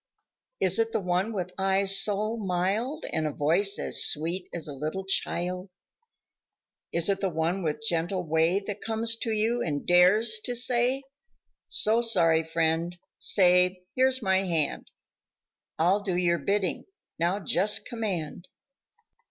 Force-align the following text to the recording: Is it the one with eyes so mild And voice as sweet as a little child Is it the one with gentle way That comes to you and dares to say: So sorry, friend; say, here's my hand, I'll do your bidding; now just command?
Is 0.59 0.79
it 0.79 0.93
the 0.93 0.99
one 0.99 1.31
with 1.31 1.53
eyes 1.59 2.01
so 2.03 2.35
mild 2.35 3.05
And 3.13 3.37
voice 3.37 3.77
as 3.77 4.03
sweet 4.07 4.49
as 4.51 4.67
a 4.67 4.73
little 4.73 5.05
child 5.05 5.69
Is 6.91 7.07
it 7.07 7.19
the 7.21 7.29
one 7.29 7.61
with 7.61 7.83
gentle 7.83 8.23
way 8.25 8.59
That 8.65 8.81
comes 8.81 9.15
to 9.17 9.31
you 9.31 9.61
and 9.61 9.85
dares 9.85 10.39
to 10.45 10.55
say: 10.55 11.03
So 11.67 12.01
sorry, 12.01 12.43
friend; 12.43 12.97
say, 13.19 13.83
here's 13.95 14.23
my 14.23 14.39
hand, 14.39 14.89
I'll 15.77 16.01
do 16.01 16.15
your 16.15 16.39
bidding; 16.39 16.85
now 17.19 17.39
just 17.39 17.85
command? 17.85 18.47